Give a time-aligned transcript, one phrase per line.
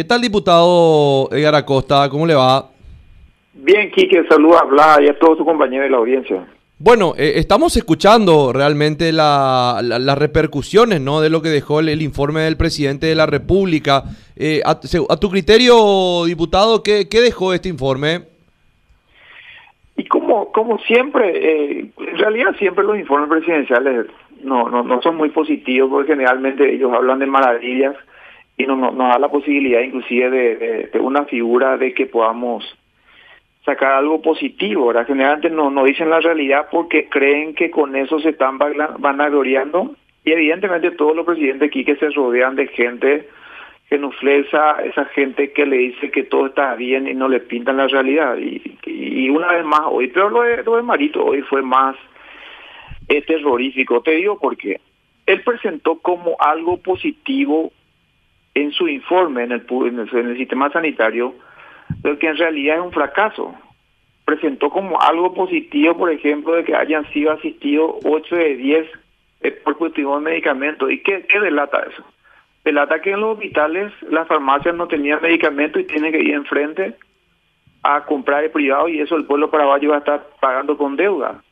[0.00, 2.08] ¿Qué tal, diputado Edgar Acosta?
[2.08, 2.70] ¿Cómo le va?
[3.52, 6.46] Bien, Quique, saluda a Blas y a todos sus compañeros de la audiencia.
[6.78, 11.20] Bueno, eh, estamos escuchando realmente las repercusiones ¿no?
[11.20, 14.04] de lo que dejó el, informe del presidente de la República.
[14.36, 18.22] Eh, a, tu criterio, diputado, ¿qué, dejó este informe?
[19.98, 24.06] Y como, como siempre, eh, en realidad siempre los informes presidenciales
[24.42, 27.96] no, no, no son muy positivos porque generalmente ellos hablan de maravillas
[28.60, 32.64] y no, nos da la posibilidad inclusive de, una figura de que podamos
[33.64, 35.06] sacar algo positivo, ¿verdad?
[35.06, 40.32] Generalmente no, no dicen la realidad porque creen que con eso se están vanagloriando y
[40.32, 43.28] evidentemente todos los presidentes aquí que se rodean de gente
[43.88, 47.88] genuflesa, esa gente que le dice que todo está bien y no le pintan la
[47.88, 48.36] realidad.
[48.38, 51.96] Y, una vez más hoy, pero lo de, lo de Marito hoy fue más
[53.08, 54.80] eh, terrorífico, te digo porque
[55.26, 57.72] él presentó como algo positivo
[58.62, 61.34] en su informe en el, en el, sistema sanitario,
[62.02, 63.54] lo que en realidad es un fracaso.
[64.24, 68.86] Presentó como algo positivo, por ejemplo, de que hayan sido asistidos 8 de 10
[69.42, 70.90] eh, por positivo de medicamentos.
[70.90, 72.04] ¿Y qué, qué delata eso?
[72.64, 76.94] Delata que en los hospitales las farmacias no tenían medicamentos y tienen que ir enfrente
[77.82, 81.42] a comprar el privado y eso el pueblo paraguayo va a estar pagando con deuda.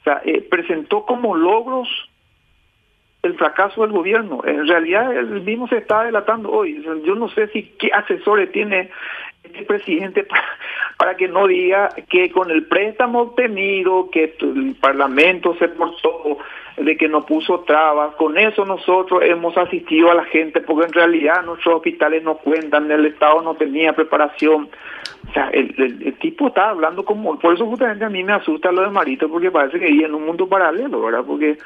[0.00, 1.88] O sea, eh, presentó como logros
[3.28, 4.40] el fracaso del gobierno.
[4.44, 6.82] En realidad él mismo se está delatando hoy.
[7.04, 8.90] Yo no sé si qué asesores tiene
[9.44, 10.26] este presidente
[10.98, 16.38] para, que no diga que con el préstamo obtenido, que el Parlamento se portó,
[16.76, 20.92] de que no puso trabas, con eso nosotros hemos asistido a la gente, porque en
[20.92, 24.68] realidad nuestros hospitales no cuentan, el Estado no tenía preparación.
[25.28, 27.38] O sea, el, el, tipo está hablando como...
[27.38, 30.14] Por eso justamente a mí me asusta lo de Marito, porque parece que vive en
[30.14, 31.24] un mundo paralelo, ¿verdad?
[31.26, 31.58] Porque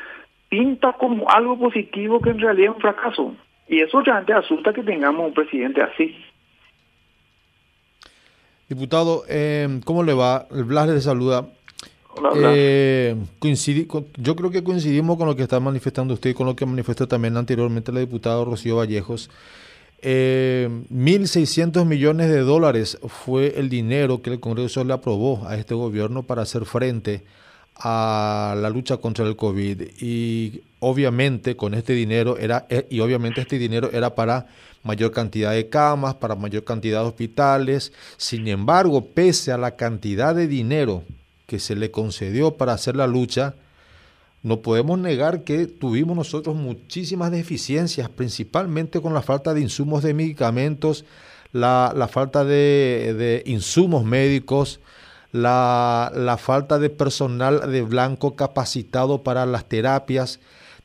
[0.52, 3.34] pinta como algo positivo que en realidad es un fracaso.
[3.66, 6.14] Y eso realmente asusta que tengamos un presidente así.
[8.68, 10.46] Diputado, eh, ¿cómo le va?
[10.50, 11.46] El Blas le saluda.
[12.36, 13.16] Eh,
[14.18, 17.08] yo creo que coincidimos con lo que está manifestando usted y con lo que manifestó
[17.08, 19.30] también anteriormente la diputada Rocío Vallejos.
[20.02, 25.72] Eh, 1.600 millones de dólares fue el dinero que el Congreso le aprobó a este
[25.74, 27.42] gobierno para hacer frente a
[27.84, 33.58] la lucha contra el COVID y obviamente con este dinero era eh, y obviamente este
[33.58, 34.46] dinero era para
[34.84, 37.92] mayor cantidad de camas, para mayor cantidad de hospitales.
[38.16, 41.04] Sin embargo, pese a la cantidad de dinero
[41.46, 43.54] que se le concedió para hacer la lucha,
[44.42, 50.14] no podemos negar que tuvimos nosotros muchísimas deficiencias, principalmente con la falta de insumos de
[50.14, 51.04] medicamentos,
[51.52, 54.80] la, falta de insumos médicos,
[55.32, 60.40] la, falta de personal de blanco capacitado para las terapias,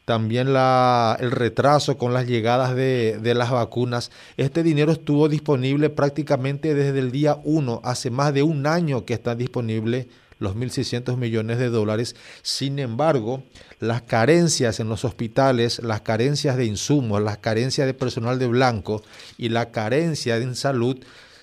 [0.06, 4.10] también la, el retraso con las llegadas de, de, las vacunas.
[4.38, 9.14] Este dinero estuvo disponible prácticamente desde el día 1, hace más de un año que
[9.14, 10.08] está disponible
[10.40, 12.16] los 1.600 millones de dólares.
[12.42, 13.44] Sin embargo,
[13.80, 19.04] las carencias en los hospitales, las carencias de insumos, las carencias de personal de blanco
[19.38, 20.98] y la carencia en salud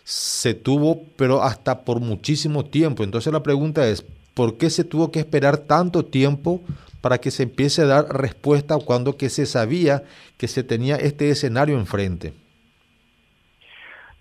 [0.05, 3.03] se tuvo, pero hasta por muchísimo tiempo.
[3.03, 4.03] Entonces la pregunta es,
[4.35, 6.61] ¿por qué se tuvo que esperar tanto tiempo
[7.01, 10.03] para que se empiece a dar respuesta cuando que se sabía
[10.39, 12.33] que se tenía este escenario enfrente?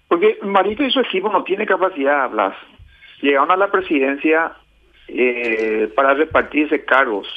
[0.07, 2.55] Porque Marito y su equipo no tiene capacidad, de hablar.
[3.21, 4.53] Llegaron a la presidencia
[5.07, 7.27] eh, para repartirse cargos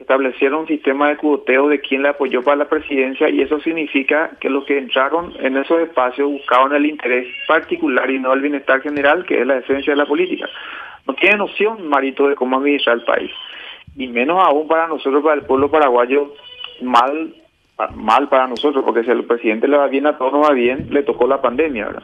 [0.00, 4.30] establecieron un sistema de cuoteo de quien le apoyó para la presidencia y eso significa
[4.40, 8.80] que los que entraron en esos espacios buscaban el interés particular y no el bienestar
[8.80, 10.48] general, que es la esencia de la política.
[11.06, 13.30] No tiene noción, Marito, de cómo administrar el país.
[13.94, 16.32] Y menos aún para nosotros, para el pueblo paraguayo,
[16.80, 17.34] mal
[17.94, 20.88] mal para nosotros, porque si al presidente le va bien, a todos nos va bien,
[20.90, 22.02] le tocó la pandemia, ¿verdad?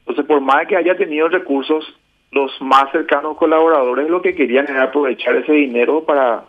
[0.00, 1.98] Entonces, por más que haya tenido recursos,
[2.30, 6.44] los más cercanos colaboradores lo que querían era aprovechar ese dinero para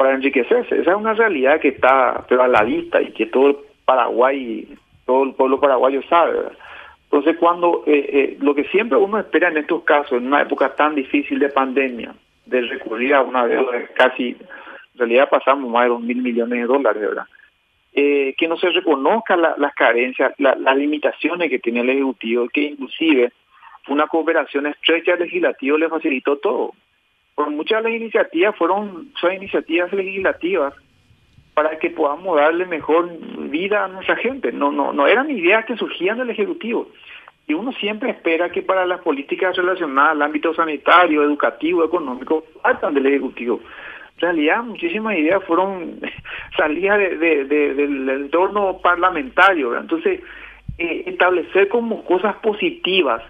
[0.00, 0.80] para enriquecerse.
[0.80, 4.66] Esa es una realidad que está pero a la vista y que todo el Paraguay,
[5.04, 6.38] todo el pueblo paraguayo sabe.
[7.04, 10.74] Entonces, cuando eh, eh, lo que siempre uno espera en estos casos, en una época
[10.74, 12.14] tan difícil de pandemia,
[12.46, 16.66] de recurrir a una deuda casi, en realidad pasamos más de dos mil millones de
[16.66, 17.26] dólares, ¿verdad?
[17.92, 23.34] Eh, que no se reconozca las carencias, las limitaciones que tiene el Ejecutivo, que inclusive
[23.88, 26.72] una cooperación estrecha legislativa le facilitó todo
[27.48, 30.74] muchas de las iniciativas fueron son iniciativas legislativas
[31.54, 33.10] para que podamos darle mejor
[33.50, 34.52] vida a nuestra gente.
[34.52, 36.88] No, no, no eran ideas que surgían del Ejecutivo.
[37.46, 42.94] Y uno siempre espera que para las políticas relacionadas al ámbito sanitario, educativo, económico, faltan
[42.94, 43.60] del Ejecutivo.
[44.16, 46.00] En realidad, muchísimas ideas fueron
[46.56, 49.76] salidas de, del entorno parlamentario.
[49.76, 50.20] Entonces,
[50.78, 53.22] eh, establecer como cosas positivas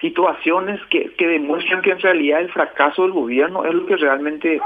[0.00, 4.60] situaciones que, que demuestran que en realidad el fracaso del gobierno es lo que realmente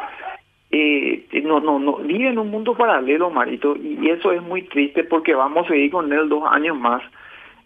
[0.73, 5.05] eh, no, no, no, vive en un mundo paralelo, Marito, y eso es muy triste
[5.05, 7.03] porque vamos a seguir con él dos años más.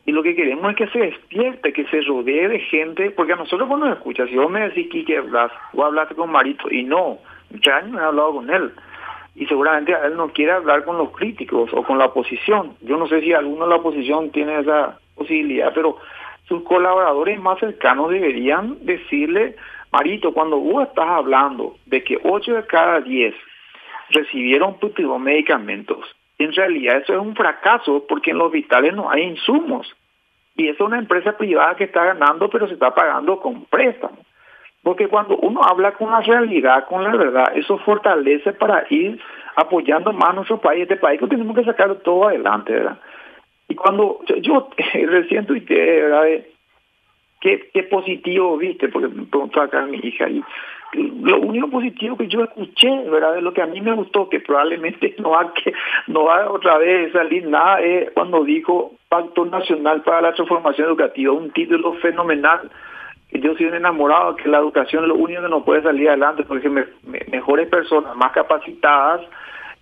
[0.06, 3.36] Y lo que queremos es que se despierte, que se rodee de gente, porque a
[3.36, 6.84] nosotros cuando nos escuchas, si vos me decís, que hablas, o hablaste con Marito, y
[6.84, 7.18] no,
[7.50, 8.72] muchos años he hablado con él,
[9.34, 12.76] y seguramente él no quiere hablar con los críticos o con la oposición.
[12.82, 15.98] Yo no sé si alguno de la oposición tiene esa posibilidad, pero
[16.48, 19.56] sus colaboradores más cercanos deberían decirle,
[19.92, 23.34] Marito, cuando vos estás hablando de que 8 de cada 10
[24.10, 24.76] recibieron
[25.20, 26.04] medicamentos,
[26.38, 29.94] en realidad eso es un fracaso porque en los hospitales no hay insumos.
[30.56, 34.20] Y es una empresa privada que está ganando, pero se está pagando con préstamos.
[34.82, 39.20] Porque cuando uno habla con la realidad, con la verdad, eso fortalece para ir
[39.56, 42.98] apoyando más a nuestro país, este país que tenemos que sacar todo adelante, ¿verdad?
[43.68, 46.24] Y cuando yo, recién tuiteé, ¿verdad?
[47.40, 50.42] Qué, positivo viste, porque me preguntó acá mi hija, y
[50.94, 53.38] lo único positivo que yo escuché, ¿verdad?
[53.40, 55.72] Lo que a mí me gustó, que probablemente no va, que,
[56.06, 61.32] no va otra vez salir nada, es cuando dijo Pacto Nacional para la Transformación Educativa,
[61.32, 62.70] un título fenomenal
[63.40, 66.44] yo soy un enamorado que la educación es lo único que nos puede salir adelante,
[66.44, 66.70] porque
[67.30, 69.22] mejores personas, más capacitadas,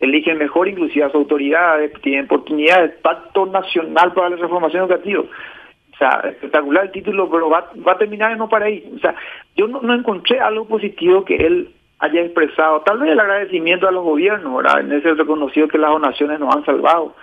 [0.03, 5.21] eligen mejor inclusive las autoridades, tienen oportunidades, Pacto Nacional para la Transformación Educativa.
[5.23, 8.93] O sea, espectacular el título, pero va, va a terminar y no para ahí.
[8.97, 9.15] O sea,
[9.57, 11.71] yo no, no encontré algo positivo que él
[12.01, 12.81] haya expresado.
[12.81, 14.81] Tal vez el agradecimiento a los gobiernos, ¿verdad?
[14.81, 17.15] En ese reconocido que las donaciones nos han salvado.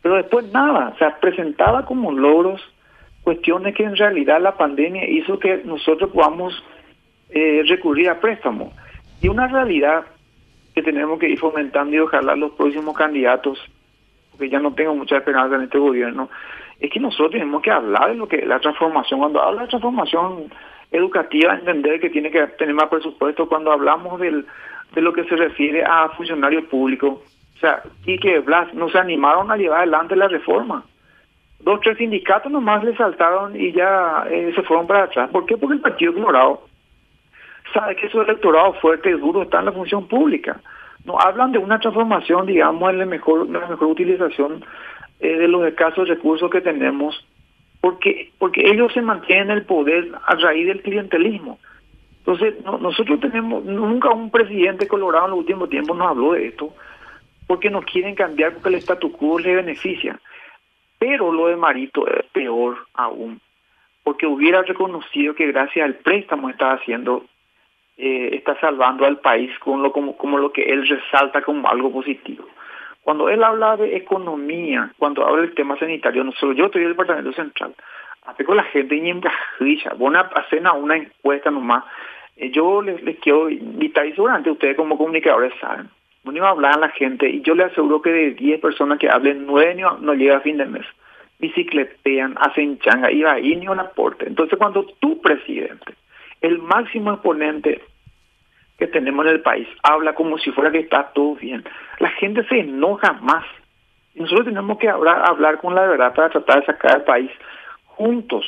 [0.00, 2.62] Pero después nada, o sea, presentaba como logros
[3.24, 6.54] cuestiones que en realidad la pandemia hizo que nosotros podamos
[7.30, 8.72] eh, recurrir a préstamos.
[9.20, 10.04] Y una realidad
[10.82, 13.58] que tenemos que ir fomentando y ojalá los próximos candidatos,
[14.30, 16.28] porque ya no tengo mucha esperanza en este gobierno,
[16.78, 20.52] es que nosotros tenemos que hablar de lo que la transformación, cuando habla de transformación
[20.92, 24.46] educativa, entender que tiene que tener más presupuesto, cuando hablamos del,
[24.94, 27.18] de lo que se refiere a funcionarios públicos,
[27.56, 30.84] o sea, y que Blas no se animaron a llevar adelante la reforma
[31.60, 35.30] dos, tres sindicatos nomás le saltaron y ya eh, se fueron para atrás.
[35.30, 35.56] ¿Por qué?
[35.56, 36.67] Porque el Partido Colorado
[37.72, 40.60] sabe que su electorado fuerte y duro está en la función pública.
[41.04, 44.64] No hablan de una transformación, digamos, en la mejor, la mejor utilización
[45.20, 47.26] eh, de los escasos recursos que tenemos,
[47.80, 51.58] porque, porque ellos se mantienen el poder a raíz del clientelismo.
[52.18, 56.74] Entonces, nosotros tenemos, nunca un presidente colorado en los últimos tiempos nos habló de esto,
[57.46, 60.20] porque no quieren cambiar porque el statu quo le beneficia.
[60.98, 63.40] Pero lo de Marito es peor aún,
[64.04, 67.24] porque hubiera reconocido que gracias al préstamo está haciendo,
[67.98, 71.92] eh, está salvando al país con lo, como, como lo que él resalta como algo
[71.92, 72.46] positivo.
[73.02, 76.88] Cuando él habla de economía, cuando habla del tema sanitario, no solo yo estoy en
[76.88, 77.74] el Departamento Central,
[78.26, 81.84] hace con la gente y en van a hacer una encuesta nomás.
[82.36, 85.88] Eh, yo les, les quiero invitar, y seguramente ustedes como comunicadores saben,
[86.24, 89.08] uno a hablar a la gente y yo le aseguro que de 10 personas que
[89.08, 90.86] hablen, 9 no, llega a fin de mes.
[91.38, 94.26] Bicicletean, hacen changa, y ahí ni un aporte.
[94.26, 95.94] Entonces cuando tu presidente,
[96.40, 97.82] el máximo exponente
[98.78, 101.64] que tenemos en el país, habla como si fuera que está todo bien,
[101.98, 103.44] la gente se enoja más.
[104.14, 107.30] Nosotros tenemos que hablar, hablar con la verdad para tratar de sacar al país
[107.86, 108.44] juntos.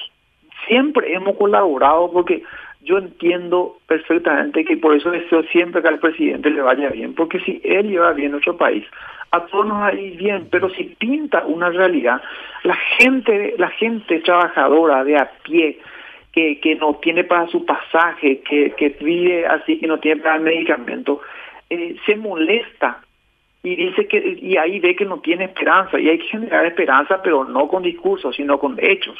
[0.67, 2.45] Siempre hemos colaborado porque
[2.83, 7.41] yo entiendo perfectamente que por eso deseo siempre que al presidente le vaya bien, porque
[7.41, 8.85] si él lleva bien nuestro país,
[9.33, 12.21] a todos nos va a ir bien, pero si pinta una realidad,
[12.65, 15.79] la gente, la gente trabajadora de a pie,
[16.33, 20.37] que, que no tiene para su pasaje, que, que vive así, que no tiene para
[20.37, 21.21] el medicamento,
[21.69, 23.03] eh, se molesta
[23.63, 27.21] y dice que y ahí ve que no tiene esperanza y hay que generar esperanza
[27.23, 29.19] pero no con discursos sino con hechos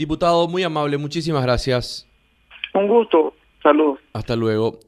[0.00, 2.08] Diputado, muy amable, muchísimas gracias.
[2.72, 3.98] Un gusto, saludos.
[4.14, 4.78] Hasta luego.